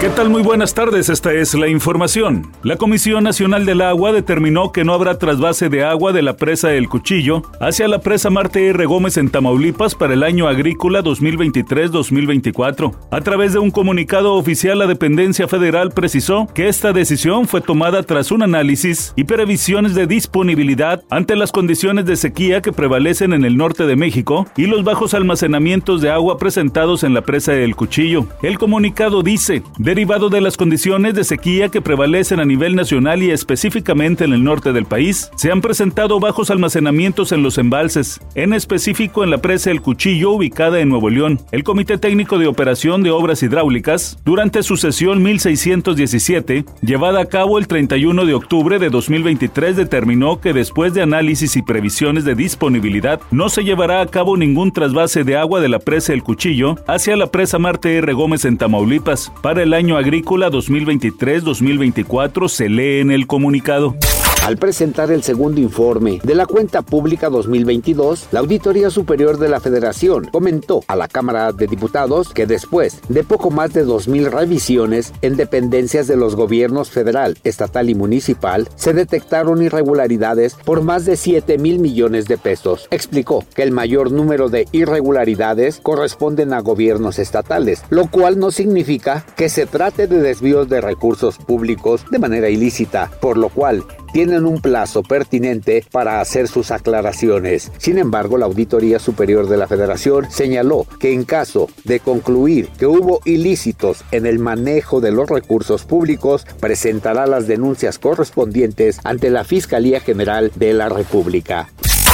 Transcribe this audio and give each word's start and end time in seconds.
¿Qué 0.00 0.08
tal? 0.08 0.30
Muy 0.30 0.40
buenas 0.40 0.72
tardes, 0.72 1.10
esta 1.10 1.30
es 1.34 1.52
la 1.52 1.68
información. 1.68 2.50
La 2.62 2.76
Comisión 2.76 3.22
Nacional 3.22 3.66
del 3.66 3.82
Agua 3.82 4.12
determinó 4.12 4.72
que 4.72 4.82
no 4.82 4.94
habrá 4.94 5.18
trasvase 5.18 5.68
de 5.68 5.84
agua 5.84 6.14
de 6.14 6.22
la 6.22 6.38
presa 6.38 6.72
El 6.72 6.88
Cuchillo 6.88 7.42
hacia 7.60 7.86
la 7.86 7.98
presa 7.98 8.30
Marte 8.30 8.66
R. 8.68 8.86
Gómez 8.86 9.18
en 9.18 9.28
Tamaulipas 9.28 9.94
para 9.94 10.14
el 10.14 10.22
año 10.22 10.48
agrícola 10.48 11.02
2023-2024. 11.02 12.94
A 13.10 13.20
través 13.20 13.52
de 13.52 13.58
un 13.58 13.70
comunicado 13.70 14.36
oficial, 14.36 14.78
la 14.78 14.86
dependencia 14.86 15.46
federal 15.48 15.90
precisó 15.90 16.48
que 16.54 16.68
esta 16.68 16.94
decisión 16.94 17.46
fue 17.46 17.60
tomada 17.60 18.02
tras 18.02 18.32
un 18.32 18.42
análisis 18.42 19.12
y 19.16 19.24
previsiones 19.24 19.94
de 19.94 20.06
disponibilidad 20.06 21.02
ante 21.10 21.36
las 21.36 21.52
condiciones 21.52 22.06
de 22.06 22.16
sequía 22.16 22.62
que 22.62 22.72
prevalecen 22.72 23.34
en 23.34 23.44
el 23.44 23.58
norte 23.58 23.84
de 23.84 23.96
México 23.96 24.46
y 24.56 24.64
los 24.64 24.82
bajos 24.82 25.12
almacenamientos 25.12 26.00
de 26.00 26.10
agua 26.10 26.38
presentados 26.38 27.04
en 27.04 27.12
la 27.12 27.20
presa 27.20 27.52
El 27.52 27.76
Cuchillo. 27.76 28.26
El 28.42 28.58
comunicado 28.58 29.22
dice, 29.22 29.62
derivado 29.90 30.28
de 30.28 30.40
las 30.40 30.56
condiciones 30.56 31.14
de 31.14 31.24
sequía 31.24 31.68
que 31.68 31.82
prevalecen 31.82 32.38
a 32.38 32.44
nivel 32.44 32.76
nacional 32.76 33.24
y 33.24 33.32
específicamente 33.32 34.22
en 34.22 34.32
el 34.32 34.44
norte 34.44 34.72
del 34.72 34.84
país, 34.84 35.32
se 35.34 35.50
han 35.50 35.60
presentado 35.60 36.20
bajos 36.20 36.52
almacenamientos 36.52 37.32
en 37.32 37.42
los 37.42 37.58
embalses, 37.58 38.20
en 38.36 38.52
específico 38.52 39.24
en 39.24 39.30
la 39.30 39.38
presa 39.38 39.72
El 39.72 39.82
Cuchillo 39.82 40.30
ubicada 40.30 40.78
en 40.78 40.90
Nuevo 40.90 41.10
León. 41.10 41.40
El 41.50 41.64
Comité 41.64 41.98
Técnico 41.98 42.38
de 42.38 42.46
Operación 42.46 43.02
de 43.02 43.10
Obras 43.10 43.42
Hidráulicas, 43.42 44.16
durante 44.24 44.62
su 44.62 44.76
sesión 44.76 45.24
1617, 45.24 46.64
llevada 46.82 47.22
a 47.22 47.26
cabo 47.26 47.58
el 47.58 47.66
31 47.66 48.26
de 48.26 48.34
octubre 48.34 48.78
de 48.78 48.90
2023, 48.90 49.74
determinó 49.74 50.40
que 50.40 50.52
después 50.52 50.94
de 50.94 51.02
análisis 51.02 51.56
y 51.56 51.62
previsiones 51.62 52.24
de 52.24 52.36
disponibilidad, 52.36 53.20
no 53.32 53.48
se 53.48 53.64
llevará 53.64 54.02
a 54.02 54.06
cabo 54.06 54.36
ningún 54.36 54.70
trasvase 54.70 55.24
de 55.24 55.36
agua 55.36 55.60
de 55.60 55.68
la 55.68 55.80
presa 55.80 56.12
El 56.12 56.22
Cuchillo 56.22 56.76
hacia 56.86 57.16
la 57.16 57.26
presa 57.26 57.58
Marte 57.58 57.96
R. 57.96 58.12
Gómez 58.12 58.44
en 58.44 58.56
Tamaulipas 58.56 59.32
para 59.42 59.64
el 59.64 59.74
año 59.74 59.79
agrícola 59.88 60.50
2023-2024, 60.50 62.48
se 62.48 62.68
lee 62.68 63.00
en 63.00 63.10
el 63.10 63.26
comunicado. 63.26 63.96
Al 64.42 64.56
presentar 64.56 65.12
el 65.12 65.22
segundo 65.22 65.60
informe 65.60 66.18
de 66.24 66.34
la 66.34 66.46
cuenta 66.46 66.80
pública 66.80 67.28
2022, 67.28 68.28
la 68.32 68.40
Auditoría 68.40 68.88
Superior 68.88 69.38
de 69.38 69.50
la 69.50 69.60
Federación 69.60 70.24
comentó 70.24 70.82
a 70.86 70.96
la 70.96 71.08
Cámara 71.08 71.52
de 71.52 71.66
Diputados 71.66 72.32
que 72.32 72.46
después 72.46 73.00
de 73.10 73.22
poco 73.22 73.50
más 73.50 73.74
de 73.74 73.84
2.000 73.84 74.30
revisiones 74.30 75.12
en 75.20 75.36
dependencias 75.36 76.06
de 76.06 76.16
los 76.16 76.36
gobiernos 76.36 76.90
federal, 76.90 77.36
estatal 77.44 77.90
y 77.90 77.94
municipal, 77.94 78.66
se 78.76 78.94
detectaron 78.94 79.62
irregularidades 79.62 80.54
por 80.54 80.82
más 80.82 81.04
de 81.04 81.16
7 81.16 81.58
mil 81.58 81.78
millones 81.78 82.24
de 82.24 82.38
pesos. 82.38 82.88
Explicó 82.90 83.44
que 83.54 83.62
el 83.62 83.72
mayor 83.72 84.10
número 84.10 84.48
de 84.48 84.66
irregularidades 84.72 85.80
corresponden 85.82 86.54
a 86.54 86.60
gobiernos 86.60 87.18
estatales, 87.18 87.82
lo 87.90 88.10
cual 88.10 88.38
no 88.38 88.50
significa 88.50 89.26
que 89.36 89.50
se 89.50 89.66
trate 89.66 90.06
de 90.06 90.22
desvíos 90.22 90.68
de 90.70 90.80
recursos 90.80 91.36
públicos 91.36 92.06
de 92.10 92.18
manera 92.18 92.48
ilícita, 92.48 93.10
por 93.20 93.36
lo 93.36 93.50
cual 93.50 93.84
tienen 94.12 94.46
un 94.46 94.60
plazo 94.60 95.02
pertinente 95.02 95.84
para 95.90 96.20
hacer 96.20 96.48
sus 96.48 96.70
aclaraciones. 96.70 97.70
Sin 97.78 97.98
embargo, 97.98 98.38
la 98.38 98.46
Auditoría 98.46 98.98
Superior 98.98 99.48
de 99.48 99.56
la 99.56 99.68
Federación 99.68 100.30
señaló 100.30 100.86
que 100.98 101.12
en 101.12 101.24
caso 101.24 101.68
de 101.84 102.00
concluir 102.00 102.68
que 102.78 102.86
hubo 102.86 103.20
ilícitos 103.24 104.04
en 104.10 104.26
el 104.26 104.38
manejo 104.38 105.00
de 105.00 105.12
los 105.12 105.28
recursos 105.28 105.84
públicos, 105.84 106.46
presentará 106.60 107.26
las 107.26 107.46
denuncias 107.46 107.98
correspondientes 107.98 109.00
ante 109.04 109.30
la 109.30 109.44
Fiscalía 109.44 110.00
General 110.00 110.50
de 110.54 110.74
la 110.74 110.88
República. 110.88 111.68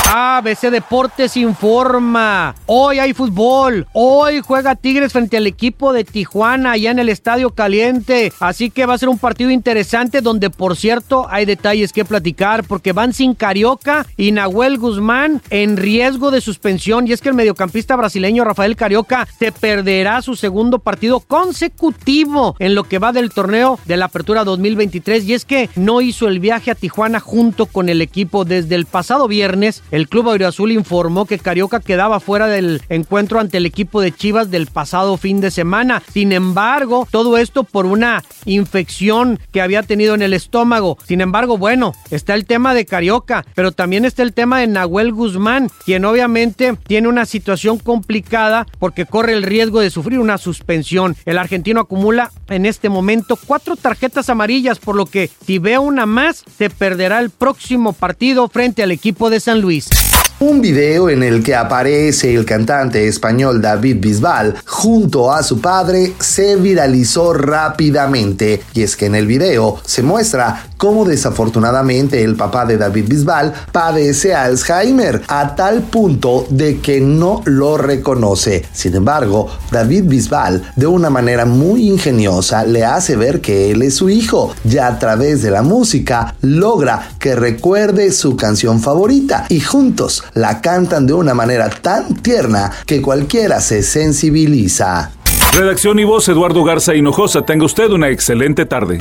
ABC 0.09 0.71
Deportes 0.71 1.37
informa. 1.37 2.55
Hoy 2.67 3.01
hay 3.01 3.13
fútbol. 3.13 3.89
Hoy 3.93 4.41
juega 4.41 4.77
Tigres 4.77 5.13
frente 5.13 5.37
al 5.37 5.49
equipo 5.49 5.93
de 5.93 6.05
Tijuana 6.05 6.73
allá 6.73 6.93
en 6.93 7.01
el 7.01 7.09
Estadio 7.09 7.51
Caliente. 7.51 8.33
Así 8.39 8.71
que 8.71 8.87
va 8.87 8.95
a 8.95 8.99
ser 8.99 9.09
un 9.09 9.19
partido 9.19 9.51
interesante 9.51 10.21
donde, 10.21 10.49
por 10.49 10.77
cierto, 10.77 11.27
hay 11.29 11.45
detalles 11.45 11.93
que 11.93 12.05
platicar 12.05 12.63
porque 12.63 12.93
van 12.93 13.13
sin 13.15 13.35
Carioca 13.35 14.07
y 14.17 14.31
Nahuel 14.31 14.79
Guzmán 14.79 15.43
en 15.51 15.77
riesgo 15.77 16.31
de 16.31 16.41
suspensión. 16.41 17.09
Y 17.09 17.13
es 17.13 17.21
que 17.21 17.31
el 17.31 17.35
mediocampista 17.35 17.97
brasileño 17.97 18.45
Rafael 18.45 18.77
Carioca 18.77 19.27
se 19.39 19.51
perderá 19.51 20.23
su 20.23 20.37
segundo 20.37 20.79
partido 20.79 21.19
consecutivo 21.19 22.55
en 22.61 22.77
lo 22.77 22.85
que 22.85 23.01
va 23.01 23.11
del 23.11 23.31
torneo 23.31 23.81
de 23.87 23.97
la 23.97 24.05
Apertura 24.05 24.45
2023. 24.45 25.25
Y 25.25 25.35
es 25.35 25.45
que 25.45 25.69
no 25.75 26.01
hizo 26.01 26.29
el 26.29 26.39
viaje 26.39 26.71
a 26.71 26.77
Tijuana 26.77 27.19
junto 27.19 27.67
con 27.67 27.89
el 27.89 28.01
equipo 28.01 28.45
desde 28.45 28.77
el 28.77 28.87
pasado 28.87 29.27
viernes. 29.27 29.83
El 29.97 30.11
Club 30.11 30.29
Aeroazul 30.29 30.73
informó 30.73 31.25
que 31.25 31.39
Carioca 31.39 31.81
quedaba 31.81 32.21
fuera 32.21 32.49
del 32.49 32.83
encuentro 32.91 33.41
ante 33.41 33.57
el 33.57 33.65
equipo 33.65 34.03
de 34.03 34.13
Chivas 34.13 34.51
del 34.51 34.67
pasado 34.67 35.17
fin 35.17 35.41
de 35.41 35.51
semana. 35.51 36.03
Sin 36.13 36.33
embargo, 36.33 37.09
todo 37.11 37.39
esto 37.39 37.65
por 37.65 37.87
una 37.87 38.23
infección 38.45 39.41
que 39.53 39.63
había 39.63 39.83
tenido 39.83 40.15
en 40.15 40.21
el 40.21 40.35
estómago. 40.35 40.99
Sin 41.09 41.23
embargo, 41.23 41.57
bueno, 41.57 41.95
está 42.11 42.35
el 42.35 42.45
tema 42.45 42.75
de 42.75 42.85
Carioca, 42.85 43.47
pero 43.55 43.73
también 43.73 44.05
está 44.05 44.23
el 44.23 44.35
tema 44.35 44.61
de 44.61 44.67
Nahuel 44.67 45.15
Guzmán, 45.15 45.71
quien 45.87 46.05
obviamente 46.05 46.77
tiene 46.87 47.09
una 47.09 47.25
situación 47.25 47.79
complicada 47.79 48.67
porque 48.79 49.07
corre 49.07 49.33
el 49.33 49.45
riesgo 49.45 49.81
de 49.81 49.89
sufrir 49.89 50.19
una 50.19 50.37
suspensión. 50.37 51.17
El 51.25 51.39
argentino 51.39 51.81
acumula 51.81 52.33
en 52.49 52.67
este 52.67 52.91
momento 52.91 53.39
cuatro 53.47 53.77
tarjetas 53.77 54.29
amarillas, 54.29 54.79
por 54.79 54.95
lo 54.95 55.07
que 55.07 55.31
si 55.47 55.59
ve 55.59 55.79
una 55.79 56.05
más, 56.05 56.45
se 56.59 56.69
perderá 56.69 57.19
el 57.21 57.31
próximo 57.31 57.95
partido 57.95 58.47
frente 58.51 58.83
al 58.83 58.91
equipo 58.91 59.31
de 59.31 59.41
San 59.41 59.63
Luis. 59.63 59.86
Un 60.39 60.61
video 60.61 61.09
en 61.09 61.23
el 61.23 61.43
que 61.43 61.55
aparece 61.55 62.35
el 62.35 62.45
cantante 62.45 63.09
español 63.09 63.63
David 63.63 63.97
Bisbal 64.01 64.55
junto 64.67 65.33
a 65.33 65.43
su 65.43 65.63
padre 65.63 66.13
se 66.21 66.57
viralizó 66.57 67.33
rápidamente. 67.33 68.63
Y 68.75 68.83
es 68.83 68.97
que 68.97 69.07
en 69.07 69.15
el 69.15 69.27
video 69.27 69.79
se 69.83 70.03
muestra 70.03 70.67
cómo 70.77 71.07
desafortunadamente 71.07 72.23
el 72.23 72.37
papá 72.37 72.67
de 72.67 72.77
David 72.77 73.07
Bisbal 73.09 73.55
padece 73.73 74.35
Alzheimer 74.35 75.23
a 75.27 75.57
tal 75.57 75.85
punto 75.85 76.47
de 76.51 76.81
que 76.81 77.01
no 77.01 77.41
lo 77.47 77.79
reconoce. 77.79 78.63
Sin 78.75 78.95
embargo, 78.95 79.49
David 79.71 80.05
Bisbal 80.05 80.71
de 80.77 80.87
una 80.87 81.09
manera 81.09 81.47
muy 81.47 81.89
ingeniosa 81.89 82.67
le 82.67 82.85
hace 82.85 83.17
ver 83.17 83.41
que 83.41 83.71
él 83.71 83.81
es 83.81 83.95
su 83.95 84.11
hijo. 84.11 84.55
Y 84.69 84.77
a 84.77 84.99
través 84.99 85.41
de 85.41 85.51
la 85.51 85.63
música 85.63 86.35
logra 86.43 87.13
que 87.19 87.35
recuerde 87.35 88.13
su 88.13 88.37
canción 88.37 88.81
favorita. 88.81 89.47
Y 89.49 89.61
juntos 89.61 90.25
la 90.35 90.61
cantan 90.61 91.07
de 91.07 91.13
una 91.13 91.35
manera 91.35 91.69
tan 91.69 92.15
tierna 92.17 92.71
que 92.87 93.03
cualquiera 93.03 93.61
se 93.61 93.83
sensibiliza. 93.83 95.11
Redacción 95.53 95.99
y 95.99 96.05
voz 96.05 96.29
Eduardo 96.29 96.63
Garza 96.65 96.95
Hinojosa. 96.95 97.43
Tenga 97.43 97.65
usted 97.65 97.91
una 97.91 98.11
excelente 98.11 98.67
tarde. 98.67 99.01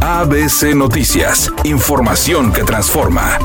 ABC 0.00 0.74
Noticias. 0.74 1.52
Información 1.64 2.52
que 2.52 2.64
transforma. 2.64 3.38